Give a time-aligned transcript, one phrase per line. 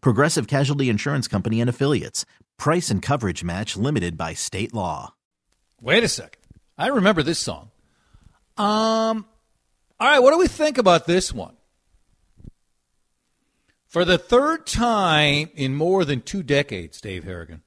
[0.00, 2.24] Progressive Casualty Insurance Company and Affiliates.
[2.56, 5.14] Price and coverage match limited by state law.
[5.80, 6.42] Wait a second.
[6.78, 7.70] I remember this song.
[8.56, 9.26] Um,
[10.00, 11.54] all right, what do we think about this one?
[13.86, 17.62] For the third time in more than two decades, Dave Harrigan,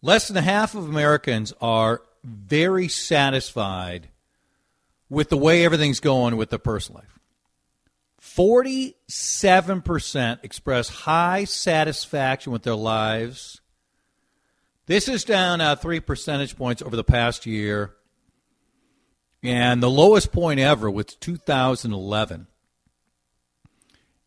[0.00, 4.08] less than half of Americans are very satisfied
[5.08, 7.18] with the way everything's going with their personal life.
[8.36, 13.60] 47% express high satisfaction with their lives.
[14.86, 17.94] This is down uh, three percentage points over the past year.
[19.42, 22.46] And the lowest point ever was 2011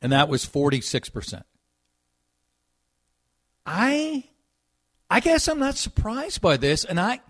[0.06, 1.42] and that was 46%.
[3.66, 4.24] I
[5.10, 7.22] I guess I'm not surprised by this and I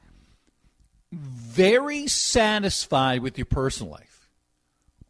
[1.12, 4.15] very satisfied with your personal life.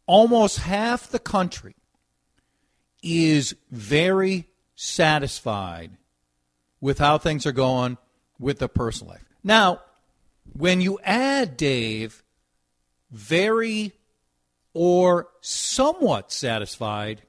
[0.06, 1.74] Almost half the country
[3.02, 5.92] is very satisfied
[6.80, 7.98] with how things are going
[8.38, 9.24] with the personal life.
[9.42, 9.80] Now,
[10.52, 12.22] when you add Dave
[13.10, 13.92] very
[14.72, 17.22] or somewhat satisfied,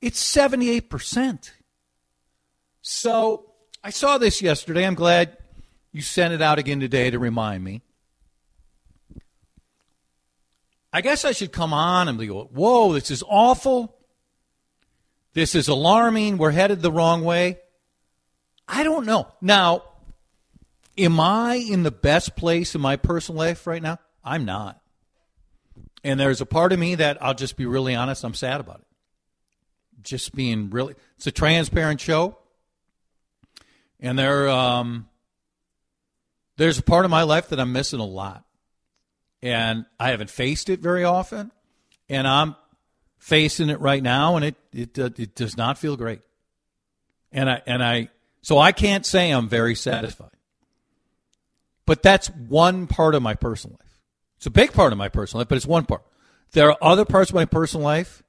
[0.00, 1.50] it's 78%.
[2.82, 3.52] So
[3.84, 4.86] I saw this yesterday.
[4.86, 5.36] I'm glad
[5.92, 7.82] you sent it out again today to remind me.
[10.92, 13.96] I guess I should come on and go, whoa, this is awful.
[15.34, 16.38] This is alarming.
[16.38, 17.58] We're headed the wrong way.
[18.66, 19.28] I don't know.
[19.40, 19.84] Now,
[20.98, 23.98] am I in the best place in my personal life right now?
[24.24, 24.80] I'm not.
[26.02, 28.80] And there's a part of me that I'll just be really honest, I'm sad about
[28.80, 28.86] it
[30.02, 30.94] just being really.
[31.16, 32.38] It's a transparent show,
[33.98, 35.08] and there um,
[36.56, 38.44] there's a part of my life that I'm missing a lot,
[39.42, 41.50] and I haven't faced it very often,
[42.08, 42.56] and I'm
[43.18, 46.20] facing it right now, and it it uh, it does not feel great,
[47.32, 48.08] and I and I
[48.42, 50.30] so I can't say I'm very satisfied,
[51.86, 54.00] but that's one part of my personal life.
[54.36, 56.02] It's a big part of my personal life, but it's one part.
[56.52, 58.22] There are other parts of my personal life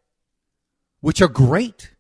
[1.00, 1.92] which are great.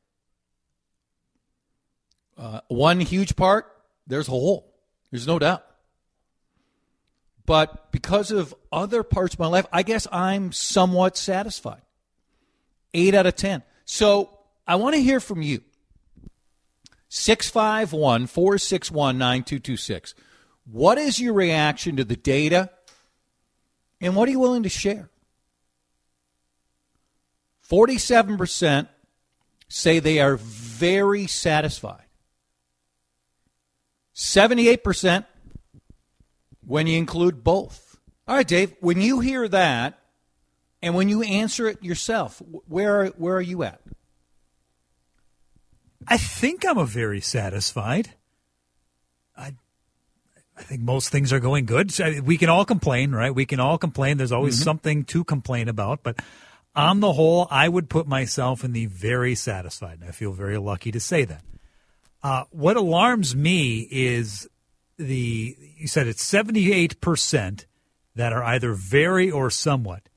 [2.38, 3.66] Uh, one huge part,
[4.08, 4.74] there's a hole.
[5.12, 5.64] There's no doubt.
[7.46, 11.82] But because of other parts of my life, I guess I'm somewhat satisfied.
[12.94, 13.64] Eight out of 10.
[13.86, 14.30] So
[14.68, 15.62] I want to hear from you.
[17.10, 20.16] 651 461 9226.
[20.66, 22.70] What is your reaction to the data?
[24.00, 25.10] And what are you willing to share?
[27.70, 28.88] 47%
[29.68, 32.06] say they are very satisfied.
[34.16, 35.26] 78%
[36.66, 38.00] when you include both.
[38.28, 40.00] All right, Dave, when you hear that
[40.82, 43.82] and when you answer it yourself, where, where are you at?
[46.08, 48.12] I think I'm a very satisfied.
[49.38, 49.54] I
[50.58, 51.92] I think most things are going good.
[52.24, 53.34] We can all complain, right?
[53.34, 54.18] We can all complain.
[54.18, 54.64] There's always mm-hmm.
[54.64, 56.20] something to complain about, but
[56.76, 60.58] on the whole, I would put myself in the very satisfied, and I feel very
[60.58, 61.42] lucky to say that.
[62.24, 64.48] Uh, what alarms me is
[65.02, 67.66] the you said it's seventy eight percent
[68.16, 70.10] that are either very or somewhat,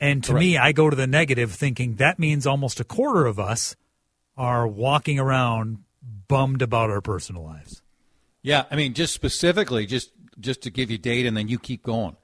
[0.00, 0.40] and to Correct.
[0.40, 3.76] me, I go to the negative, thinking that means almost a quarter of us
[4.36, 5.78] are walking around
[6.28, 7.82] bummed about our personal lives.
[8.42, 10.10] Yeah, I mean, just specifically, just
[10.40, 12.16] just to give you data, and then you keep going.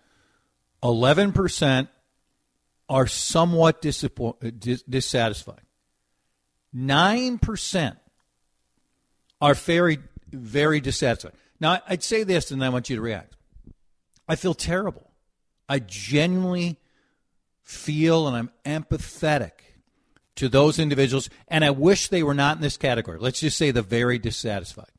[0.83, 1.89] Eleven percent
[2.89, 4.51] are somewhat uh,
[4.89, 5.61] dissatisfied.
[6.75, 7.97] 9%
[9.41, 9.99] are very,
[10.31, 11.33] very dissatisfied.
[11.61, 13.37] Now, I'd say this, and I want you to react.
[14.29, 15.11] I feel terrible.
[15.69, 16.79] I genuinely
[17.63, 19.53] feel and I'm empathetic
[20.37, 23.19] to those individuals, and I wish they were not in this category.
[23.19, 24.93] Let's just say the very dissatisfied.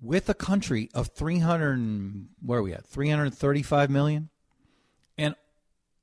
[0.00, 4.28] with a country of 300 where are we at 335 million
[5.16, 5.34] and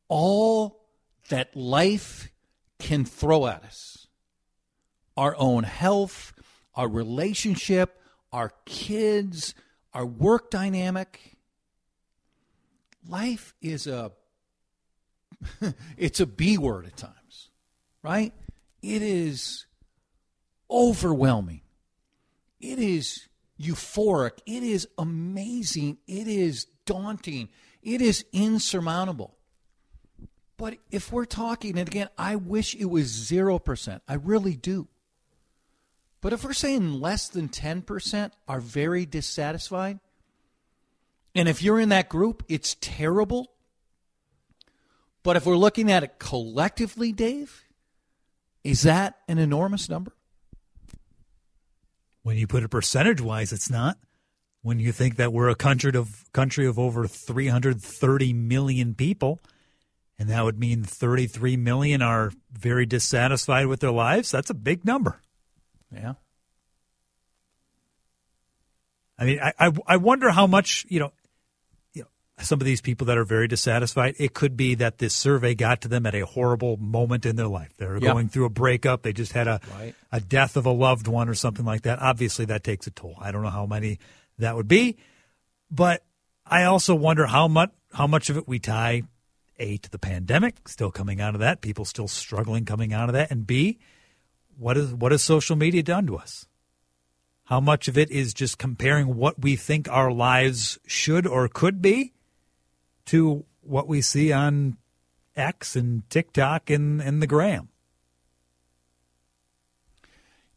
[0.08, 0.88] all
[1.30, 2.32] that life
[2.80, 4.08] can throw at us
[5.16, 6.34] our own health
[6.74, 8.01] our relationship
[8.32, 9.54] our kids
[9.94, 11.38] our work dynamic
[13.08, 14.12] life is a
[15.98, 17.50] it's a b word at times
[18.04, 18.34] right
[18.82, 19.66] it is
[20.70, 21.62] overwhelming
[22.60, 23.28] it is
[23.62, 24.40] euphoric.
[24.46, 25.98] It is amazing.
[26.08, 27.50] It is daunting.
[27.82, 29.38] It is insurmountable.
[30.58, 34.02] But if we're talking, and again, I wish it was 0%.
[34.08, 34.88] I really do.
[36.22, 40.00] But if we're saying less than 10% are very dissatisfied,
[41.34, 43.52] and if you're in that group, it's terrible.
[45.24, 47.64] But if we're looking at it collectively, Dave,
[48.64, 50.14] is that an enormous number?
[52.22, 53.98] When you put it percentage wise, it's not.
[54.62, 59.40] When you think that we're a country of country of over 330 million people,
[60.20, 64.86] and that would mean 33 million are very dissatisfied with their lives, that's a big
[64.86, 65.20] number.
[65.94, 66.14] Yeah.
[69.18, 71.12] I mean, I, I, I wonder how much you know
[72.44, 75.82] some of these people that are very dissatisfied, it could be that this survey got
[75.82, 77.72] to them at a horrible moment in their life.
[77.78, 78.14] They're yep.
[78.14, 79.04] going through a breakup.
[79.04, 79.96] They just had a right.
[80.12, 82.00] a death of a loved one or something like that.
[82.00, 83.16] Obviously, that takes a toll.
[83.20, 84.00] I don't know how many
[84.40, 84.98] that would be,
[85.70, 86.04] but
[86.46, 89.04] I also wonder how much how much of it we tie
[89.60, 93.14] a to the pandemic, still coming out of that, people still struggling coming out of
[93.14, 93.80] that, and b
[94.62, 96.46] what is what has social media done to us?
[97.46, 101.82] How much of it is just comparing what we think our lives should or could
[101.82, 102.14] be
[103.06, 104.78] to what we see on
[105.36, 107.70] X and TikTok and, and the gram.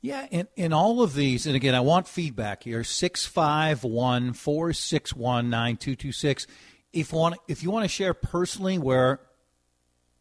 [0.01, 6.47] Yeah, in, in all of these, and again, I want feedback here 651 461 9226.
[6.93, 7.15] If,
[7.49, 9.21] if you want to share personally where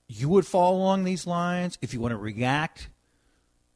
[0.08, 2.90] you would fall along these lines, if you want to react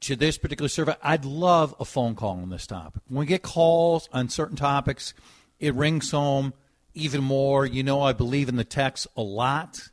[0.02, 3.02] to this particular survey, I'd love a phone call on this topic.
[3.08, 5.14] When we get calls on certain topics,
[5.60, 6.54] it rings home
[6.94, 7.66] even more.
[7.66, 9.90] You know, I believe in the text a lot,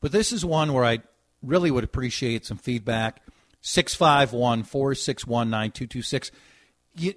[0.00, 1.00] but this is one where I
[1.42, 3.22] really would appreciate some feedback.
[3.62, 6.30] 651 461 9226.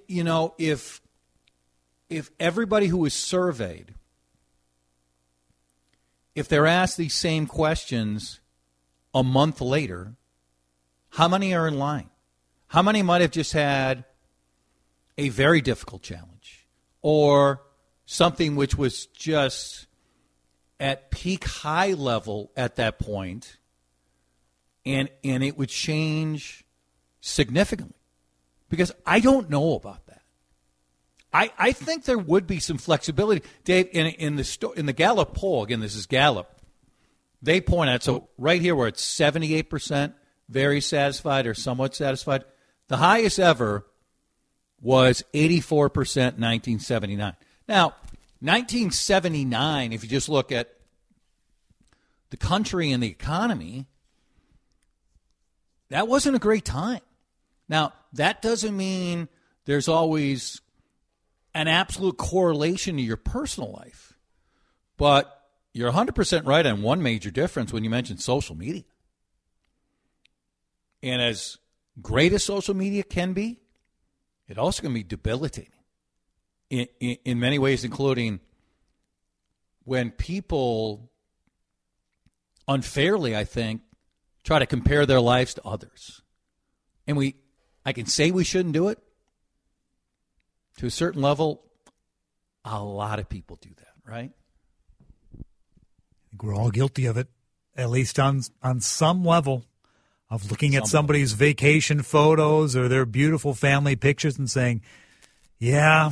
[0.06, 1.00] You know, if
[2.08, 3.94] if everybody who was surveyed,
[6.36, 8.40] if they're asked these same questions
[9.12, 10.14] a month later,
[11.10, 12.10] how many are in line?
[12.68, 14.04] How many might have just had
[15.16, 16.66] a very difficult challenge
[17.00, 17.62] or
[18.04, 19.86] something which was just
[20.78, 23.58] at peak high level at that point,
[24.84, 26.64] and and it would change
[27.20, 27.94] significantly
[28.68, 30.22] because I don't know about that.
[31.32, 33.88] I, I think there would be some flexibility, Dave.
[33.92, 36.50] In in the sto- in the Gallup poll again, this is Gallup.
[37.42, 40.14] They point out so right here where it's seventy eight percent
[40.48, 42.44] very satisfied or somewhat satisfied.
[42.88, 43.86] The highest ever
[44.80, 47.36] was eighty four percent, nineteen seventy nine.
[47.68, 47.94] Now,
[48.40, 50.72] 1979, if you just look at
[52.30, 53.86] the country and the economy,
[55.88, 57.00] that wasn't a great time.
[57.68, 59.28] Now, that doesn't mean
[59.64, 60.60] there's always
[61.54, 64.12] an absolute correlation to your personal life.
[64.96, 65.32] But
[65.72, 68.84] you're 100% right on one major difference when you mention social media.
[71.02, 71.58] And as
[72.00, 73.60] great as social media can be,
[74.48, 75.72] it also can be debilitating
[76.70, 78.40] in, in, in many ways, including
[79.84, 81.10] when people
[82.68, 83.82] unfairly, I think,
[84.44, 86.22] try to compare their lives to others.
[87.06, 87.36] And we,
[87.84, 88.98] I can say we shouldn't do it.
[90.78, 91.62] To a certain level,
[92.64, 94.30] a lot of people do that, right?
[95.32, 95.42] I
[96.30, 97.28] think we're all guilty of it,
[97.76, 99.64] at least on on some level,
[100.28, 104.82] of looking at somebody's vacation photos or their beautiful family pictures and saying,
[105.58, 106.10] "Yeah,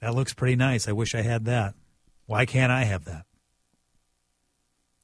[0.00, 0.88] that looks pretty nice.
[0.88, 1.74] I wish I had that.
[2.26, 3.26] Why can't I have that?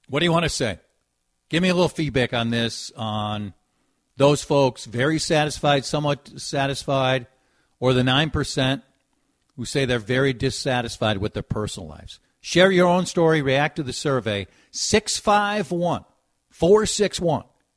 [0.08, 0.78] What do you want to say?
[1.48, 3.54] Give me a little feedback on this, on
[4.16, 7.26] those folks very satisfied, somewhat satisfied,
[7.80, 8.82] or the 9%
[9.56, 12.20] who say they're very dissatisfied with their personal lives.
[12.40, 14.46] Share your own story, react to the survey.
[14.70, 16.04] 651
[16.50, 17.44] 461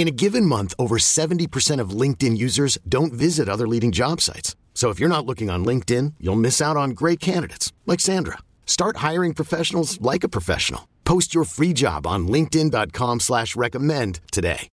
[0.00, 4.56] In a given month, over 70% of LinkedIn users don't visit other leading job sites.
[4.72, 8.38] So if you're not looking on LinkedIn, you'll miss out on great candidates like Sandra.
[8.64, 10.88] Start hiring professionals like a professional.
[11.04, 14.70] Post your free job on LinkedIn.com slash recommend today.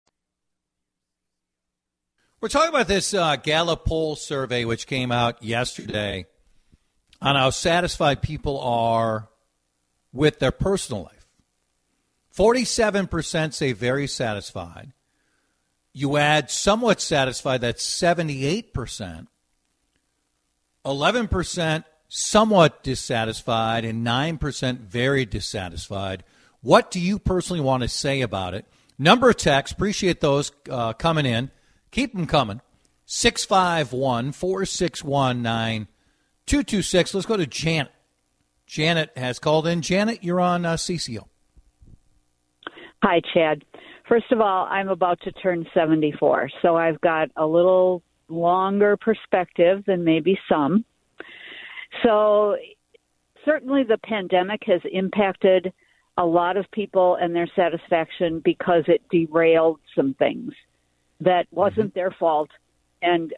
[2.39, 6.25] We're talking about this uh, Gallup poll survey, which came out yesterday,
[7.21, 9.27] on how satisfied people are
[10.13, 11.27] with their personal life.
[12.33, 14.93] 47% say very satisfied.
[15.97, 19.25] You add somewhat satisfied, that's 78%.
[20.85, 26.23] 11% somewhat dissatisfied, and 9% very dissatisfied.
[26.61, 28.67] What do you personally want to say about it?
[28.99, 31.49] Number of texts, appreciate those uh, coming in.
[31.89, 32.61] Keep them coming.
[33.07, 37.13] 651 461 9226.
[37.15, 37.91] Let's go to Janet.
[38.67, 39.81] Janet has called in.
[39.81, 41.23] Janet, you're on uh, CCO.
[43.01, 43.63] Hi, Chad.
[44.07, 49.83] First of all, I'm about to turn 74, so I've got a little longer perspective
[49.85, 50.85] than maybe some.
[52.03, 52.55] So,
[53.43, 55.73] certainly the pandemic has impacted
[56.17, 60.53] a lot of people and their satisfaction because it derailed some things
[61.21, 61.57] that mm-hmm.
[61.57, 62.49] wasn't their fault.
[63.01, 63.33] And,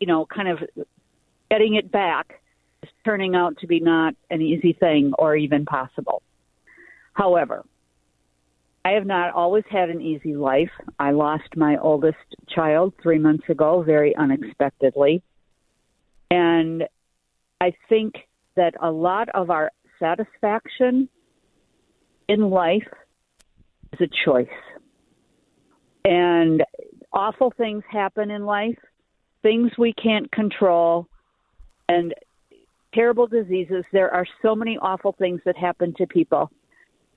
[0.00, 0.58] you know, kind of
[1.50, 2.40] getting it back
[2.82, 6.22] is turning out to be not an easy thing or even possible.
[7.14, 7.64] However,
[8.84, 10.70] I have not always had an easy life.
[10.98, 12.16] I lost my oldest
[12.48, 15.22] child three months ago, very unexpectedly.
[16.30, 16.84] And
[17.60, 18.14] I think
[18.56, 19.70] that a lot of our
[20.00, 21.08] satisfaction
[22.28, 22.88] in life
[23.92, 24.48] is a choice.
[26.04, 26.64] And
[27.12, 28.78] awful things happen in life,
[29.42, 31.06] things we can't control,
[31.88, 32.14] and
[32.92, 33.84] terrible diseases.
[33.92, 36.50] There are so many awful things that happen to people.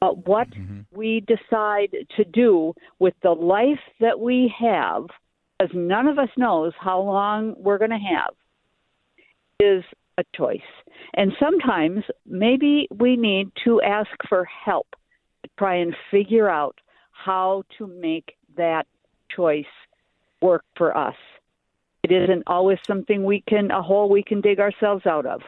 [0.05, 0.81] But what mm-hmm.
[0.95, 5.05] we decide to do with the life that we have,
[5.57, 8.35] because none of us knows how long we're going to have,
[9.59, 9.83] is
[10.19, 10.59] a choice.
[11.15, 14.85] And sometimes maybe we need to ask for help
[15.43, 16.79] to try and figure out
[17.11, 18.85] how to make that
[19.35, 19.65] choice
[20.39, 21.15] work for us.
[22.03, 25.41] It isn't always something we can, a hole we can dig ourselves out of.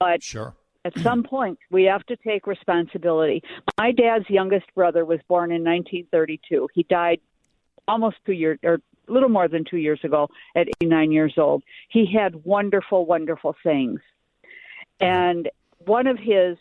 [0.00, 3.42] But sure at some point, we have to take responsibility.
[3.78, 6.68] My dad's youngest brother was born in 1932.
[6.74, 7.20] He died
[7.86, 11.62] almost two years, or a little more than two years ago, at 89 years old.
[11.88, 14.00] He had wonderful, wonderful sayings.
[15.00, 15.48] And
[15.78, 16.56] one of his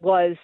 [0.00, 0.36] was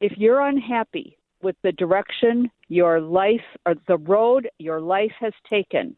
[0.00, 5.96] if you're unhappy with the direction your life or the road your life has taken,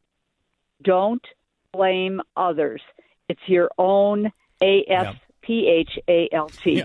[0.83, 1.25] don't
[1.73, 2.83] blame others.
[3.29, 4.27] It's your own
[4.61, 4.85] AF.
[4.89, 5.15] Yeah
[5.51, 6.85] P H A L T.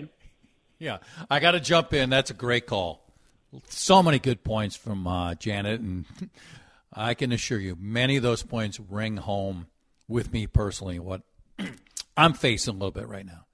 [0.79, 0.97] Yeah,
[1.29, 2.09] I got to jump in.
[2.09, 3.13] That's a great call.
[3.69, 6.05] So many good points from uh, Janet, and
[6.93, 9.67] I can assure you, many of those points ring home
[10.07, 10.97] with me personally.
[10.97, 11.21] What
[12.17, 13.45] I'm facing a little bit right now.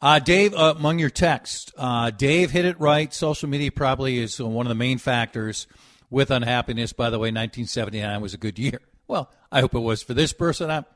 [0.00, 3.12] Uh, Dave, uh, among your texts, uh, Dave hit it right.
[3.12, 5.66] Social media probably is one of the main factors
[6.10, 6.92] with unhappiness.
[6.92, 8.80] By the way, 1979 was a good year.
[9.08, 10.70] Well, I hope it was for this person.
[10.70, 10.86] I'm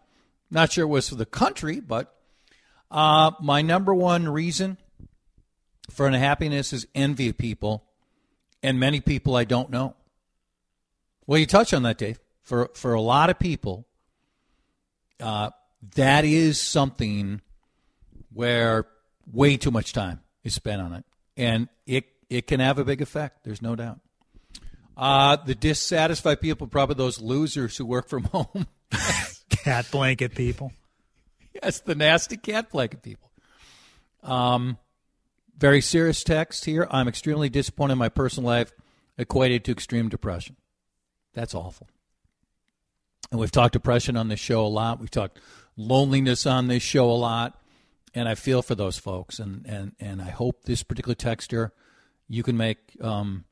[0.49, 2.15] not sure it was for the country, but
[2.91, 4.79] uh, my number one reason
[5.91, 7.85] for unhappiness is envy of people,
[8.63, 9.95] and many people I don't know.
[11.27, 12.19] Well, you touch on that, Dave.
[12.43, 13.87] For for a lot of people,
[15.21, 15.51] uh,
[15.95, 17.41] that is something
[18.33, 18.87] where
[19.33, 21.05] way too much time is spent on it,
[21.37, 23.45] and it it can have a big effect.
[23.45, 24.01] There's no doubt.
[24.97, 28.67] Uh, the dissatisfied people, probably those losers who work from home.
[29.49, 30.73] Cat blanket people.
[31.63, 32.71] yes, the nasty cat
[33.03, 33.31] people.
[34.23, 34.79] Um,
[35.57, 36.89] very serious text here.
[36.91, 38.73] I'm extremely disappointed in my personal life,
[39.19, 40.57] equated to extreme depression.
[41.35, 41.89] That's awful.
[43.31, 45.01] And we've talked depression on this show a lot.
[45.01, 45.41] We've talked
[45.77, 47.61] loneliness on this show a lot.
[48.15, 49.39] And I feel for those folks.
[49.39, 51.71] And, and, and I hope this particular texter,
[52.29, 53.45] you can make um,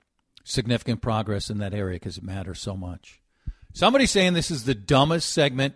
[0.44, 3.20] significant progress in that area because it matters so much.
[3.72, 5.74] Somebody's saying this is the dumbest segment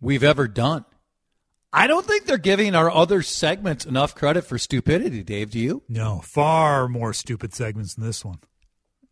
[0.00, 0.84] we've ever done.
[1.72, 5.50] I don't think they're giving our other segments enough credit for stupidity, Dave.
[5.50, 5.82] Do you?
[5.88, 8.38] No, far more stupid segments than this one.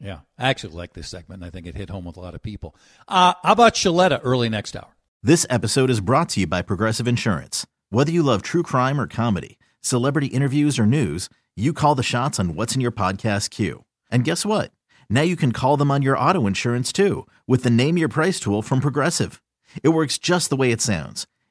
[0.00, 1.42] Yeah, I actually like this segment.
[1.42, 2.74] and I think it hit home with a lot of people.
[3.08, 4.96] Uh, how about Shaletta early next hour?
[5.22, 7.66] This episode is brought to you by Progressive Insurance.
[7.90, 12.38] Whether you love true crime or comedy, celebrity interviews or news, you call the shots
[12.40, 13.84] on what's in your podcast queue.
[14.10, 14.70] And guess what?
[15.10, 18.38] Now you can call them on your auto insurance too with the Name Your Price
[18.40, 19.42] tool from Progressive.
[19.82, 21.26] It works just the way it sounds.